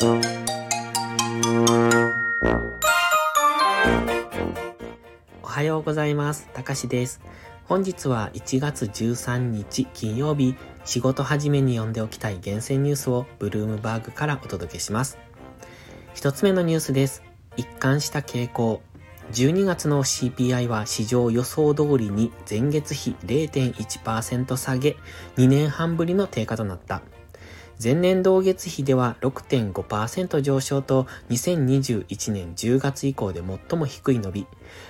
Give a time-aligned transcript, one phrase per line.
[0.00, 0.06] お
[5.42, 6.48] はようございます。
[6.52, 7.20] たかしです。
[7.64, 15.18] 本日は1月13日金曜日、仕事始めに読んでおきたい厳選ニュースをブルームバーグからお届けします。
[16.14, 17.24] 一つ目のニュースです。
[17.56, 18.80] 一貫した傾向。
[19.32, 24.96] 12月の CPI は市場予想通りに前月比0.1%下げ、
[25.38, 27.02] 2年半ぶりの低下となった。
[27.80, 34.46] 前年同月比では6.5%上昇と2021年10月以降で最も低い伸び。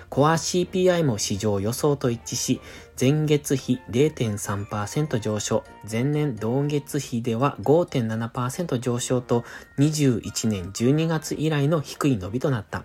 [0.08, 2.60] コア CPI も市場予想と一致し、
[2.98, 9.44] 前月比0.3%上昇、前年同月比では5.7%上昇と
[9.78, 12.84] 21年12月以来の低い伸びとなった。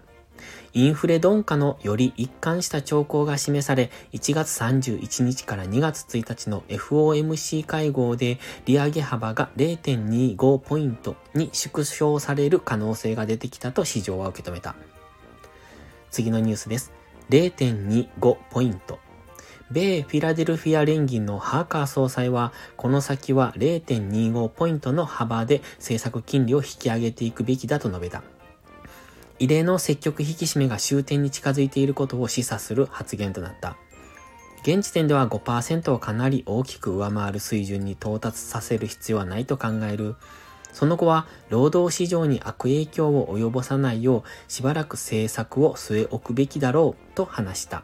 [0.75, 14.75] インフレ鈍化のより一貫した兆候が示され、1月31日から2月1日の FOMC 会合で利上げ幅が0.25ポイントに縮小される可能性が出てきたと市場は受け止めた。
[16.09, 16.91] 次のニュースです。
[17.29, 18.97] 0.25ポイント。
[19.71, 28.23] 米フィラデルフィア連銀のハーカー総裁は、この先は0.25ポイントの幅で政策金利を引き上げていくべきだと述べた。
[29.43, 33.75] 異例の積極引き締めが終点に近づいていることを示唆する発言となった。
[34.61, 40.15] 現時点では5%をかなり大きく上回る水準に到達させる必要はないと考える。
[40.71, 47.83] その後は労働市場に悪影響を及ぼさないようしばらく政策を据え置くべきだろうと話した。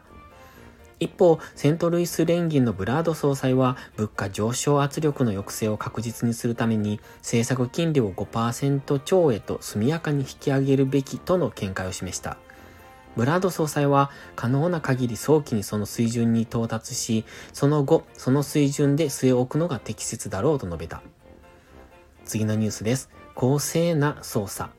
[1.00, 12.36] 一方、セントルイス連銀のブラード総裁は物価上昇圧力の抑制を確実にするために政策金利を5%超へと速やかに引き上げるべきとの見解を示した。
[13.16, 21.02] ブラード総裁は可能な限り早期にその水準に到達し、その後、その水準で据え置くのが適切だろうと述べた。
[22.26, 23.08] 次のニュースです。
[23.34, 24.70] 公正な捜査。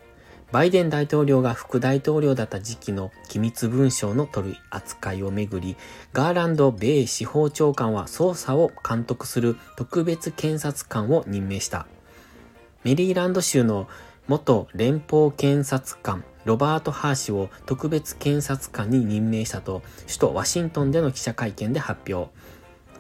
[0.52, 5.78] バイデン大統領が副大統領だった時期の機密文書の取り扱いをめぐり、
[6.12, 11.88] ガーランド米司法長官は捜査を監督する特別検察官を任命した。
[12.84, 13.88] メリーランド州の
[14.28, 22.32] 元連邦検察官ロバート・ハー氏を特別検察官に任命したと首都ワシントンでの記者会見で発表。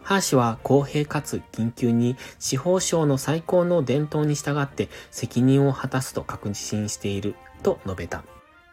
[0.03, 8.23] ハー氏は公平かつ緊急に司法省の最高の伝統に従って責任を果たすと確信していると述べた。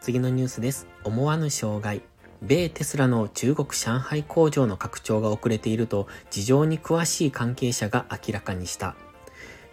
[0.01, 0.87] 次のニュースです。
[1.05, 2.03] 思わぬ障害。
[2.41, 8.97] 米テスラの中国上海工場の拡張が遅れていると事情に詳しい関係者が明らかにした。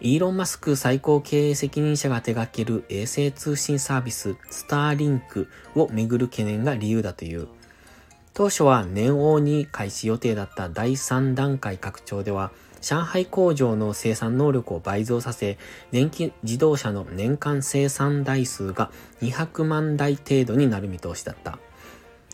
[0.02, 7.48] イーロン・マスク最高経営責任者が手掛ける衛星通信サービススターリンクをめぐる懸念が理由だという。
[8.35, 12.51] 当初は年王に開始予定だった第3段階拡張では、
[12.81, 15.57] 上海工場の生産能力を倍増させ、
[15.91, 18.91] 電気自動車の年間生産台数が
[19.22, 21.59] 200万台程度になる見通しだった。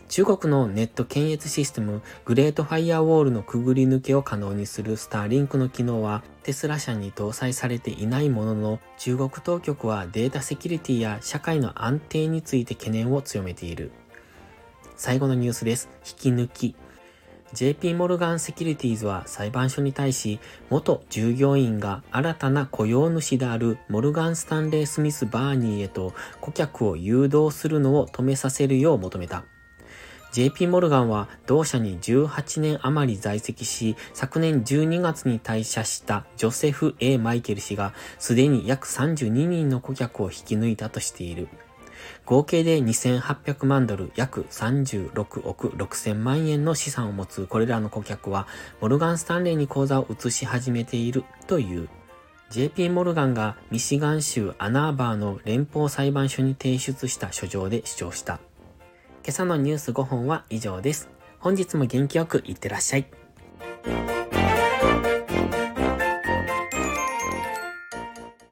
[0.08, 13.92] 中国のネット検閲システムグレートファイアウォールのくぐり抜けを可能にするスターリンクの機能はテスラ社に搭載されていないものの中国当局はデータセキュリティや社会の安定について懸念を強めている。
[15.02, 15.90] 最後のニュースです。
[16.06, 16.76] 引き抜き。
[17.54, 20.40] JP モルガンセキュリティーズは裁判所に対し、
[20.70, 29.44] 元従業員が新たな雇用主であるモルガン・スタンレー・スミス・バーニーへと顧客を誘導するのを止めさせるよう求めた。
[30.34, 41.48] JP モルガンは同社に18年余り在籍し、昨年12月に退社したジョセフ・ A・ マイケル氏がすでに約32人の顧客を引き抜いたとしている。
[42.26, 48.48] 合計で2800万ドル約36億6000万円の資産を持つこれらの顧客は、
[48.80, 51.90] モルガン・スタンレーに口座を移し始めているという。
[52.50, 58.40] JP モルガンがミシガン州アナーバーの連邦裁判所に提出した書状で主張した。
[59.24, 61.10] 今朝のニュース5本は以上です。
[61.40, 63.21] 本日も元気よくいってらっしゃい。